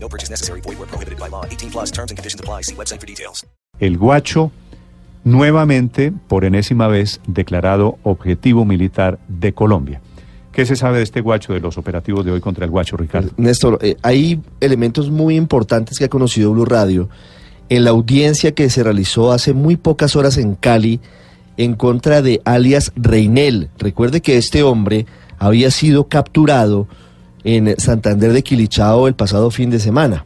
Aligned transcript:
No 0.00 0.08
purchase 0.08 0.30
necessary. 0.30 0.60
Void 0.62 0.78
where 0.78 0.88
prohibited 0.88 1.18
by 1.18 1.28
law. 1.28 1.44
18 1.44 1.70
plus 1.70 1.90
terms 1.90 2.10
and 2.10 2.18
conditions 2.18 2.40
apply. 2.40 2.62
See 2.62 2.74
website 2.74 3.00
for 3.00 3.06
details. 3.06 3.44
El 3.80 3.96
Guacho, 3.96 4.50
nuevamente, 5.24 6.12
por 6.28 6.44
enésima 6.44 6.88
vez, 6.88 7.20
declarado 7.26 7.98
objetivo 8.02 8.64
militar 8.64 9.18
de 9.28 9.52
Colombia. 9.52 10.00
¿Qué 10.52 10.66
se 10.66 10.74
sabe 10.74 10.98
de 10.98 11.04
este 11.04 11.20
Guacho, 11.20 11.52
de 11.52 11.60
los 11.60 11.78
operativos 11.78 12.24
de 12.24 12.32
hoy 12.32 12.40
contra 12.40 12.64
el 12.64 12.70
Guacho, 12.72 12.96
Ricardo? 12.96 13.30
Néstor, 13.36 13.78
eh, 13.80 13.96
hay 14.02 14.40
elementos 14.60 15.10
muy 15.10 15.36
importantes 15.36 15.98
que 15.98 16.06
ha 16.06 16.08
conocido 16.08 16.52
Blue 16.52 16.64
Radio 16.64 17.08
en 17.68 17.84
la 17.84 17.90
audiencia 17.90 18.52
que 18.52 18.68
se 18.70 18.82
realizó 18.82 19.30
hace 19.30 19.52
muy 19.52 19.76
pocas 19.76 20.16
horas 20.16 20.36
en 20.38 20.54
Cali 20.54 21.00
en 21.56 21.74
contra 21.74 22.22
de 22.22 22.40
alias 22.44 22.92
Reinel. 22.96 23.68
Recuerde 23.78 24.20
que 24.20 24.36
este 24.36 24.62
hombre 24.62 25.06
había 25.38 25.70
sido 25.70 26.08
capturado 26.08 26.88
en 27.44 27.78
Santander 27.78 28.32
de 28.32 28.42
Quilichao 28.42 29.08
el 29.08 29.14
pasado 29.14 29.50
fin 29.50 29.70
de 29.70 29.80
semana. 29.80 30.24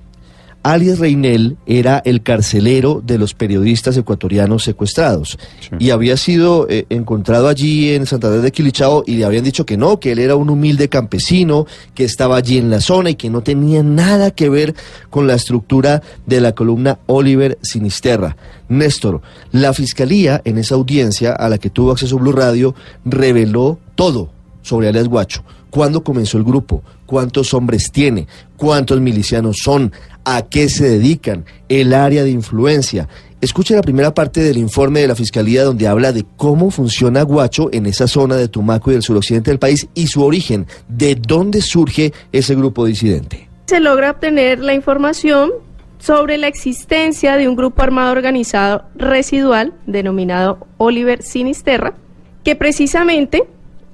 Alias 0.64 1.00
Reinel 1.00 1.56
era 1.66 2.00
el 2.04 2.22
carcelero 2.22 3.02
de 3.04 3.18
los 3.18 3.34
periodistas 3.34 3.96
ecuatorianos 3.96 4.62
secuestrados 4.62 5.36
y 5.80 5.90
había 5.90 6.16
sido 6.16 6.68
eh, 6.68 6.86
encontrado 6.88 7.48
allí 7.48 7.92
en 7.92 8.06
Santander 8.06 8.42
de 8.42 8.52
Quilichao 8.52 9.02
y 9.04 9.16
le 9.16 9.24
habían 9.24 9.42
dicho 9.42 9.66
que 9.66 9.76
no, 9.76 9.98
que 9.98 10.12
él 10.12 10.20
era 10.20 10.36
un 10.36 10.50
humilde 10.50 10.88
campesino, 10.88 11.66
que 11.94 12.04
estaba 12.04 12.36
allí 12.36 12.58
en 12.58 12.70
la 12.70 12.80
zona 12.80 13.10
y 13.10 13.16
que 13.16 13.28
no 13.28 13.42
tenía 13.42 13.82
nada 13.82 14.30
que 14.30 14.48
ver 14.48 14.76
con 15.10 15.26
la 15.26 15.34
estructura 15.34 16.00
de 16.26 16.40
la 16.40 16.52
columna 16.52 17.00
Oliver 17.06 17.58
Sinisterra. 17.62 18.36
Néstor, 18.68 19.20
la 19.50 19.72
fiscalía 19.72 20.42
en 20.44 20.58
esa 20.58 20.76
audiencia 20.76 21.32
a 21.32 21.48
la 21.48 21.58
que 21.58 21.70
tuvo 21.70 21.90
acceso 21.90 22.18
Blue 22.18 22.32
Radio 22.32 22.76
reveló 23.04 23.80
todo 23.96 24.30
sobre 24.62 24.86
alias 24.86 25.08
Guacho. 25.08 25.42
¿Cuándo 25.72 26.04
comenzó 26.04 26.36
el 26.36 26.44
grupo? 26.44 26.82
¿Cuántos 27.06 27.54
hombres 27.54 27.90
tiene? 27.90 28.26
¿Cuántos 28.58 29.00
milicianos 29.00 29.56
son? 29.64 29.90
¿A 30.22 30.42
qué 30.42 30.68
se 30.68 30.86
dedican? 30.86 31.46
El 31.70 31.94
área 31.94 32.24
de 32.24 32.30
influencia. 32.30 33.08
Escuche 33.40 33.74
la 33.74 33.80
primera 33.80 34.12
parte 34.12 34.42
del 34.42 34.58
informe 34.58 35.00
de 35.00 35.08
la 35.08 35.14
Fiscalía 35.14 35.64
donde 35.64 35.88
habla 35.88 36.12
de 36.12 36.26
cómo 36.36 36.70
funciona 36.70 37.22
Guacho 37.22 37.70
en 37.72 37.86
esa 37.86 38.06
zona 38.06 38.36
de 38.36 38.48
Tumaco 38.48 38.90
y 38.90 38.92
del 38.92 39.02
suroccidente 39.02 39.50
del 39.50 39.58
país 39.58 39.88
y 39.94 40.08
su 40.08 40.22
origen, 40.22 40.66
de 40.88 41.14
dónde 41.14 41.62
surge 41.62 42.12
ese 42.32 42.54
grupo 42.54 42.84
disidente. 42.84 43.48
Se 43.64 43.80
logra 43.80 44.10
obtener 44.10 44.58
la 44.58 44.74
información 44.74 45.52
sobre 45.98 46.36
la 46.36 46.48
existencia 46.48 47.38
de 47.38 47.48
un 47.48 47.56
grupo 47.56 47.80
armado 47.82 48.12
organizado 48.12 48.84
residual 48.94 49.72
denominado 49.86 50.66
Oliver 50.76 51.22
Sinisterra, 51.22 51.94
que 52.44 52.56
precisamente 52.56 53.44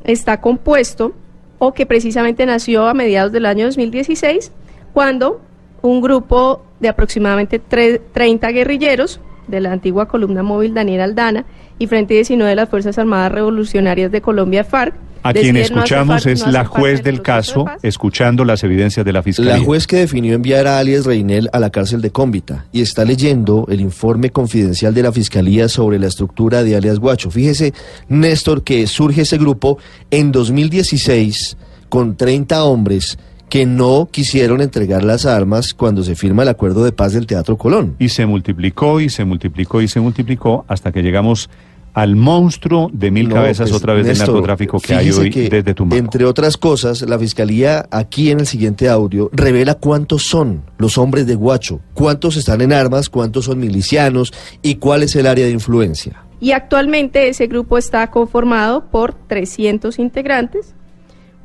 está 0.03 0.41
compuesto 0.41 1.15
o 1.59 1.73
que 1.73 1.87
precisamente 1.87 2.47
nació 2.47 2.87
a 2.87 2.95
mediados 2.95 3.33
del 3.33 3.47
año 3.47 3.67
2016, 3.67 4.53
cuando 4.93 5.41
un 5.83 6.01
grupo 6.01 6.63
de 6.81 6.89
aproximadamente 6.89 7.59
30 7.59 8.49
guerrilleros 8.51 9.21
de 9.49 9.61
la 9.61 9.73
antigua 9.73 10.07
columna 10.07 10.43
móvil 10.43 10.75
Daniel 10.75 11.01
Aldana 11.01 11.45
y 11.79 11.87
Frente 11.87 12.15
19 12.15 12.49
de 12.49 12.57
las 12.57 12.69
Fuerzas 12.69 12.99
Armadas 12.99 13.33
Revolucionarias 13.33 14.13
de 14.13 14.21
Colombia, 14.21 14.65
FARC, 14.65 14.95
a 15.23 15.33
quien 15.33 15.57
escuchamos 15.57 16.27
es 16.27 16.47
la 16.47 16.65
juez 16.65 17.03
del 17.03 17.23
caso, 17.23 17.67
escuchando 17.83 18.45
las 18.45 18.63
evidencias 18.65 19.05
de 19.05 19.13
la 19.13 19.23
fiscalía. 19.23 19.59
La 19.59 19.65
juez 19.65 19.87
que 19.87 19.97
definió 19.97 20.35
enviar 20.35 20.67
a 20.67 20.79
alias 20.79 21.05
Reinel 21.05 21.49
a 21.53 21.59
la 21.59 21.71
cárcel 21.71 22.01
de 22.01 22.11
Cómbita 22.11 22.67
y 22.73 22.83
está 22.83 23.05
leyendo 23.05 23.67
el 23.69 23.81
informe 23.81 24.31
confidencial 24.31 24.95
de 24.95 25.03
la 25.03 25.13
fiscalía 25.13 25.69
sobre 25.69 25.99
la 25.99 26.07
estructura 26.07 26.63
de 26.63 26.77
alias 26.77 26.99
Guacho. 26.99 27.31
Fíjese, 27.31 27.75
Néstor, 28.09 28.63
que 28.63 28.87
surge 28.87 29.23
ese 29.23 29.39
grupo 29.39 29.79
en 30.11 30.33
2016 30.33 31.57
con 31.89 32.17
30 32.17 32.65
hombres 32.65 33.19
que 33.49 33.67
no 33.67 34.09
quisieron 34.11 34.61
entregar 34.61 35.05
las 35.05 35.27
armas 35.27 35.75
cuando 35.75 36.03
se 36.03 36.15
firma 36.15 36.43
el 36.43 36.49
acuerdo 36.49 36.85
de 36.85 36.93
paz 36.93 37.13
del 37.13 37.27
Teatro 37.27 37.57
Colón. 37.57 37.97
Y 37.99 38.11
se 38.11 38.27
multiplicó 38.27 39.01
y 39.01 39.09
se 39.09 39.25
multiplicó 39.25 39.81
y 39.83 39.89
se 39.89 40.01
multiplicó 40.01 40.65
hasta 40.69 40.93
que 40.93 41.03
llegamos 41.03 41.49
al 41.95 42.15
monstruo 42.15 42.91
de 42.93 43.11
mil 43.11 43.29
No, 43.29 43.37
cabezas 43.37 43.71
pues, 43.71 43.83
otra 43.83 43.95
vez 43.95 44.07
Néstor, 44.07 44.27
del 44.27 44.35
narcotráfico 44.35 44.79
que 44.79 44.95
hay 44.95 45.11
hoy 45.11 45.31
que, 45.31 45.49
desde 45.49 45.75
Tumaco. 45.75 45.97
Entre 45.97 46.25
otras 46.25 46.57
cosas, 46.57 47.03
la 47.03 47.19
fiscalía 47.19 47.87
aquí 47.91 48.31
en 48.31 48.41
el 48.41 48.47
siguiente 48.47 48.89
audio 48.89 49.31
revela 49.33 49.75
cuántos 49.75 50.25
son 50.25 50.63
los 50.77 50.97
hombres 50.97 51.27
de 51.27 51.35
Guacho, 51.35 51.81
cuántos 51.95 52.37
están 52.37 52.61
en 52.61 52.73
armas, 52.73 53.09
cuántos 53.09 53.47
son 53.47 53.59
milicianos 53.59 54.33
y 54.63 54.77
cuál 54.77 55.03
es 55.03 55.17
el 55.17 55.27
área 55.27 55.47
de 55.47 55.53
influencia. 55.53 56.23
y 56.41 56.53
actualmente 56.53 57.29
ese 57.29 57.49
grupo 57.49 57.79
está 57.79 58.09
conformado 58.13 58.85
por 58.93 59.13
300 59.15 59.99
integrantes, 59.99 60.77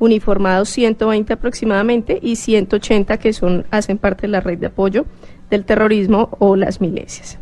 uniformados 0.04 0.68
120 0.70 1.32
aproximadamente 1.32 2.18
y 2.22 2.36
180 2.36 3.18
que 3.18 3.32
son 3.32 3.66
hacen 3.70 3.98
parte 3.98 4.22
de 4.22 4.28
la 4.28 4.40
red 4.40 4.58
de 4.58 4.66
apoyo 4.66 5.04
del 5.50 5.64
terrorismo 5.64 6.30
o 6.38 6.56
las 6.56 6.80
milicias. 6.80 7.38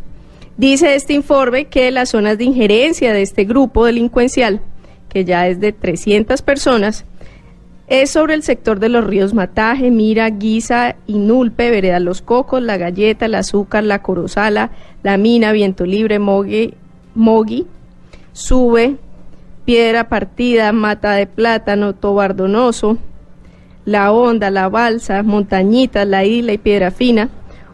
Dice 0.57 0.95
este 0.95 1.15
informe 1.15 1.67
que 1.67 1.91
las 1.91 2.11
zonas 2.11 2.39
de 2.39 2.45
injerencia 2.45 3.13
de 3.13 3.23
este 3.23 3.45
grupo 3.45 3.87
delincuencial, 3.87 4.61
que 5.09 5.25
ya 5.25 5.49
es 5.49 5.61
de 5.61 5.73
300 5.73 6.43
personas, 6.43 7.05
es 7.89 8.11
sobre 8.11 8.35
el 8.35 8.43
sector 8.43 8.79
de 8.79 8.89
los 8.89 9.05
ríos 9.05 9.35
Mataje, 9.35 9.91
Mira, 9.91 10.31
Guisa, 10.31 10.97
Inulpe, 11.07 11.71
Vereda 11.71 12.01
Los 12.01 12.23
Cocos, 12.23 12.63
La 12.63 12.77
Galleta, 12.77 13.27
El 13.27 13.35
Azúcar, 13.35 13.85
La 13.85 14.03
Corozala, 14.03 14.71
La 15.03 15.17
Mina, 15.17 15.53
Viento 15.53 15.85
Libre, 15.85 16.19
Mogui, 16.19 16.75
Mogui 17.15 17.67
Sube, 18.33 18.97
Piedra 19.65 20.09
Partida, 20.09 20.73
Mata 20.73 21.13
de 21.13 21.27
Plátano, 21.27 21.95
Tobardonoso, 21.95 22.99
La 23.85 24.13
Honda, 24.13 24.51
La 24.51 24.69
Balsa, 24.69 25.23
Montañitas, 25.23 26.07
La 26.07 26.25
Isla 26.25 26.53
y 26.53 26.59
Piedra 26.59 26.91
Fina, 26.91 27.29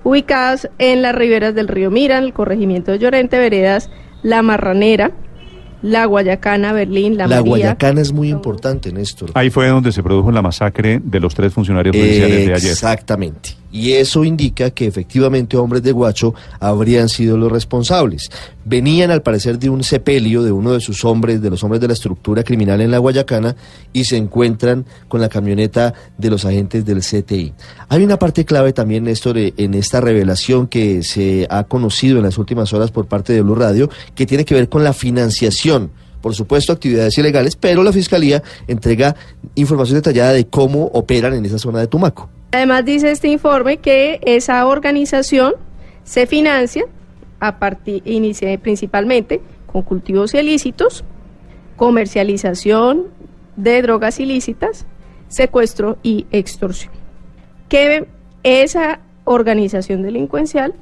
ubicadas 0.04 0.68
en 0.78 1.02
las 1.02 1.14
riberas 1.14 1.54
del 1.54 1.68
río 1.68 1.90
Mira, 1.90 2.18
en 2.18 2.24
el 2.24 2.32
corregimiento 2.32 2.92
de 2.92 2.98
Llorente, 2.98 3.38
Veredas, 3.38 3.90
La 4.22 4.42
Marranera, 4.42 5.12
La 5.82 6.06
Guayacana, 6.06 6.72
Berlín, 6.72 7.16
La, 7.16 7.26
La 7.26 7.36
María. 7.36 7.50
Guayacana 7.50 8.00
es 8.00 8.12
muy 8.12 8.30
importante, 8.30 8.92
Néstor. 8.92 9.30
Ahí 9.34 9.50
fue 9.50 9.68
donde 9.68 9.92
se 9.92 10.02
produjo 10.02 10.30
la 10.32 10.42
masacre 10.42 11.00
de 11.02 11.20
los 11.20 11.34
tres 11.34 11.52
funcionarios 11.52 11.94
policiales 11.94 12.46
de 12.46 12.54
ayer. 12.54 12.70
Exactamente. 12.72 13.58
Y 13.70 13.92
eso 13.92 14.24
indica 14.24 14.70
que 14.70 14.86
efectivamente 14.86 15.58
hombres 15.58 15.82
de 15.82 15.92
Guacho 15.92 16.34
habrían 16.58 17.10
sido 17.10 17.36
los 17.36 17.52
responsables. 17.52 18.30
Venían 18.64 19.10
al 19.10 19.20
parecer 19.20 19.58
de 19.58 19.68
un 19.68 19.84
sepelio 19.84 20.42
de 20.42 20.52
uno 20.52 20.72
de 20.72 20.80
sus 20.80 21.04
hombres, 21.04 21.42
de 21.42 21.50
los 21.50 21.62
hombres 21.62 21.80
de 21.80 21.86
la 21.86 21.92
estructura 21.92 22.42
criminal 22.42 22.80
en 22.80 22.90
la 22.90 22.98
Guayacana, 22.98 23.56
y 23.92 24.04
se 24.04 24.16
encuentran 24.16 24.86
con 25.06 25.20
la 25.20 25.28
camioneta 25.28 25.92
de 26.16 26.30
los 26.30 26.46
agentes 26.46 26.86
del 26.86 27.00
CTI. 27.00 27.52
Hay 27.90 28.02
una 28.02 28.18
parte 28.18 28.46
clave 28.46 28.72
también, 28.72 29.04
Néstor, 29.04 29.36
eh, 29.36 29.52
en 29.58 29.74
esta 29.74 30.00
revelación 30.00 30.66
que 30.66 31.02
se 31.02 31.46
ha 31.50 31.64
conocido 31.64 32.18
en 32.18 32.24
las 32.24 32.38
últimas 32.38 32.72
horas 32.72 32.90
por 32.90 33.06
parte 33.06 33.34
de 33.34 33.42
Blue 33.42 33.54
Radio, 33.54 33.90
que 34.14 34.24
tiene 34.24 34.46
que 34.46 34.54
ver 34.54 34.70
con 34.70 34.82
la 34.82 34.94
financiación 34.94 35.67
por 36.20 36.34
supuesto, 36.34 36.72
actividades 36.72 37.16
ilegales, 37.18 37.56
pero 37.56 37.82
la 37.82 37.92
Fiscalía 37.92 38.42
entrega 38.66 39.14
información 39.54 39.98
detallada 39.98 40.32
de 40.32 40.46
cómo 40.46 40.86
operan 40.86 41.34
en 41.34 41.44
esa 41.44 41.58
zona 41.58 41.80
de 41.80 41.86
Tumaco. 41.86 42.28
Además 42.52 42.84
dice 42.84 43.10
este 43.10 43.28
informe 43.28 43.76
que 43.76 44.20
esa 44.24 44.66
organización 44.66 45.54
se 46.04 46.26
financia 46.26 46.84
a 47.40 47.58
principalmente 48.62 49.40
con 49.66 49.82
cultivos 49.82 50.34
ilícitos, 50.34 51.04
comercialización 51.76 53.06
de 53.56 53.82
drogas 53.82 54.18
ilícitas, 54.18 54.86
secuestro 55.28 55.98
y 56.02 56.26
extorsión. 56.30 56.92
Que 57.68 58.08
esa 58.42 59.00
organización 59.24 60.02
delincuencial 60.02 60.74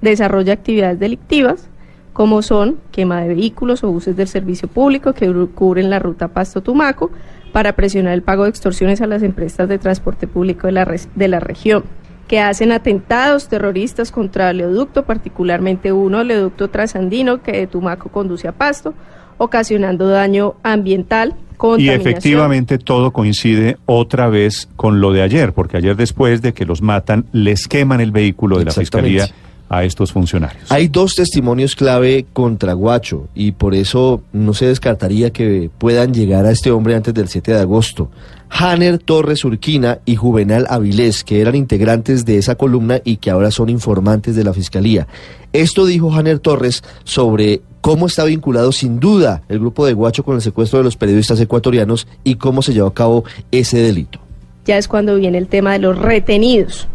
desarrolla 0.00 0.52
actividades 0.52 0.98
delictivas 0.98 1.68
como 2.14 2.40
son 2.40 2.76
quema 2.92 3.20
de 3.20 3.34
vehículos 3.34 3.84
o 3.84 3.90
buses 3.90 4.16
del 4.16 4.28
servicio 4.28 4.68
público 4.68 5.12
que 5.12 5.30
cubren 5.54 5.90
la 5.90 5.98
ruta 5.98 6.28
Pasto-Tumaco 6.28 7.10
para 7.52 7.74
presionar 7.74 8.14
el 8.14 8.22
pago 8.22 8.44
de 8.44 8.50
extorsiones 8.50 9.02
a 9.02 9.06
las 9.06 9.22
empresas 9.22 9.68
de 9.68 9.78
transporte 9.78 10.26
público 10.26 10.66
de 10.66 10.72
la, 10.72 10.84
res- 10.86 11.08
de 11.14 11.28
la 11.28 11.40
región, 11.40 11.84
que 12.28 12.40
hacen 12.40 12.72
atentados 12.72 13.48
terroristas 13.48 14.10
contra 14.10 14.50
el 14.50 14.62
oleoducto, 14.62 15.02
particularmente 15.04 15.92
uno, 15.92 16.20
el 16.20 16.30
oleoducto 16.30 16.70
trasandino 16.70 17.42
que 17.42 17.52
de 17.52 17.66
Tumaco 17.66 18.08
conduce 18.08 18.48
a 18.48 18.52
Pasto, 18.52 18.94
ocasionando 19.36 20.08
daño 20.08 20.54
ambiental, 20.62 21.34
Y 21.78 21.88
efectivamente 21.88 22.78
todo 22.78 23.12
coincide 23.12 23.76
otra 23.86 24.28
vez 24.28 24.68
con 24.76 25.00
lo 25.00 25.12
de 25.12 25.22
ayer, 25.22 25.52
porque 25.52 25.76
ayer 25.76 25.96
después 25.96 26.42
de 26.42 26.52
que 26.54 26.64
los 26.64 26.82
matan, 26.82 27.26
les 27.32 27.68
queman 27.68 28.00
el 28.00 28.10
vehículo 28.12 28.58
de 28.58 28.64
la 28.66 28.70
fiscalía 28.72 29.26
a 29.68 29.84
estos 29.84 30.12
funcionarios. 30.12 30.70
Hay 30.70 30.88
dos 30.88 31.14
testimonios 31.14 31.74
clave 31.74 32.26
contra 32.32 32.74
Guacho 32.74 33.28
y 33.34 33.52
por 33.52 33.74
eso 33.74 34.22
no 34.32 34.54
se 34.54 34.66
descartaría 34.66 35.32
que 35.32 35.70
puedan 35.78 36.12
llegar 36.12 36.46
a 36.46 36.50
este 36.50 36.70
hombre 36.70 36.94
antes 36.94 37.14
del 37.14 37.28
7 37.28 37.52
de 37.52 37.60
agosto. 37.60 38.10
Hanner 38.50 38.98
Torres 38.98 39.44
Urquina 39.44 39.98
y 40.04 40.14
Juvenal 40.16 40.66
Avilés, 40.68 41.24
que 41.24 41.40
eran 41.40 41.56
integrantes 41.56 42.24
de 42.24 42.38
esa 42.38 42.54
columna 42.54 43.00
y 43.02 43.16
que 43.16 43.30
ahora 43.30 43.50
son 43.50 43.68
informantes 43.68 44.36
de 44.36 44.44
la 44.44 44.52
Fiscalía. 44.52 45.08
Esto 45.52 45.86
dijo 45.86 46.12
Hanner 46.12 46.38
Torres 46.38 46.84
sobre 47.02 47.62
cómo 47.80 48.06
está 48.06 48.24
vinculado 48.24 48.70
sin 48.70 49.00
duda 49.00 49.42
el 49.48 49.58
grupo 49.58 49.86
de 49.86 49.92
Guacho 49.92 50.24
con 50.24 50.36
el 50.36 50.42
secuestro 50.42 50.78
de 50.78 50.84
los 50.84 50.96
periodistas 50.96 51.40
ecuatorianos 51.40 52.06
y 52.22 52.36
cómo 52.36 52.62
se 52.62 52.72
llevó 52.72 52.88
a 52.88 52.94
cabo 52.94 53.24
ese 53.50 53.78
delito. 53.78 54.20
Ya 54.66 54.78
es 54.78 54.88
cuando 54.88 55.16
viene 55.16 55.38
el 55.38 55.48
tema 55.48 55.72
de 55.72 55.80
los 55.80 55.98
retenidos. 55.98 56.88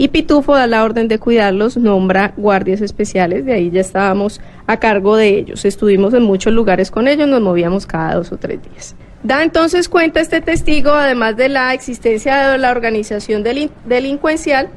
Y 0.00 0.08
Pitufo 0.08 0.54
da 0.54 0.66
la 0.66 0.82
orden 0.82 1.08
de 1.08 1.18
cuidarlos, 1.18 1.76
nombra 1.76 2.32
guardias 2.38 2.80
especiales, 2.80 3.44
de 3.44 3.52
ahí 3.52 3.70
ya 3.70 3.82
estábamos 3.82 4.40
a 4.66 4.78
cargo 4.78 5.14
de 5.14 5.28
ellos. 5.28 5.66
Estuvimos 5.66 6.14
en 6.14 6.22
muchos 6.22 6.54
lugares 6.54 6.90
con 6.90 7.06
ellos, 7.06 7.28
nos 7.28 7.42
movíamos 7.42 7.84
cada 7.84 8.14
dos 8.14 8.32
o 8.32 8.38
tres 8.38 8.62
días. 8.62 8.94
Da 9.22 9.42
entonces 9.42 9.90
cuenta 9.90 10.20
este 10.20 10.40
testigo, 10.40 10.92
además 10.92 11.36
de 11.36 11.50
la 11.50 11.74
existencia 11.74 12.48
de 12.48 12.56
la 12.56 12.70
organización 12.70 13.42
delin 13.42 13.70
delincuencial, 13.84 14.70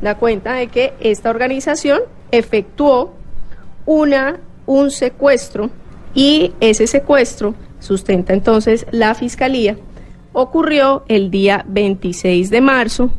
da 0.00 0.14
cuenta 0.14 0.54
de 0.54 0.68
que 0.68 0.94
esta 1.00 1.28
organización 1.28 2.00
efectuó 2.30 3.12
una, 3.84 4.40
un 4.64 4.90
secuestro 4.90 5.68
y 6.14 6.52
ese 6.60 6.86
secuestro, 6.86 7.54
sustenta 7.80 8.32
entonces 8.32 8.86
la 8.92 9.14
fiscalía, 9.14 9.76
ocurrió 10.32 11.04
el 11.08 11.30
día 11.30 11.66
26 11.68 12.48
de 12.48 12.60
marzo 12.62 13.10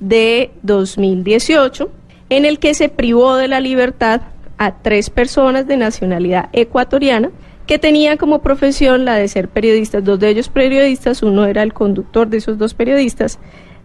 de 0.00 0.50
2018, 0.62 1.90
en 2.30 2.44
el 2.44 2.58
que 2.58 2.74
se 2.74 2.88
privó 2.88 3.36
de 3.36 3.48
la 3.48 3.60
libertad 3.60 4.22
a 4.58 4.76
tres 4.82 5.10
personas 5.10 5.66
de 5.66 5.76
nacionalidad 5.76 6.48
ecuatoriana 6.52 7.30
que 7.66 7.78
tenían 7.78 8.16
como 8.16 8.40
profesión 8.40 9.04
la 9.04 9.16
de 9.16 9.28
ser 9.28 9.48
periodistas, 9.48 10.02
dos 10.02 10.18
de 10.18 10.30
ellos 10.30 10.48
periodistas, 10.48 11.22
uno 11.22 11.44
era 11.44 11.62
el 11.62 11.74
conductor 11.74 12.28
de 12.28 12.38
esos 12.38 12.56
dos 12.56 12.72
periodistas 12.74 13.38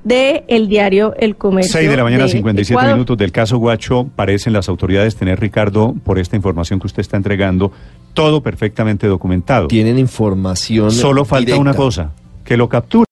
de 0.04 0.44
el 0.48 0.68
diario 0.68 1.14
El 1.18 1.36
Comercio. 1.36 1.74
6 1.74 1.90
de 1.90 1.98
la 1.98 2.04
mañana, 2.04 2.24
de 2.24 2.30
57 2.30 2.74
Ecuador. 2.74 2.94
minutos 2.94 3.18
del 3.18 3.32
caso 3.32 3.58
Guacho. 3.58 4.08
Parecen 4.16 4.54
las 4.54 4.70
autoridades 4.70 5.16
tener, 5.16 5.40
Ricardo, 5.40 5.96
por 6.04 6.20
esta 6.20 6.36
información 6.36 6.80
que 6.80 6.88
usted 6.88 7.02
está 7.02 7.18
entregando, 7.18 7.72
todo 8.14 8.42
perfectamente 8.42 9.08
documentado. 9.08 9.68
Tienen 9.68 9.98
información. 9.98 10.92
Solo 10.92 11.26
falta 11.26 11.46
directa. 11.48 11.62
una 11.62 11.74
cosa, 11.74 12.12
que 12.44 12.58
lo 12.58 12.70
capture. 12.70 13.02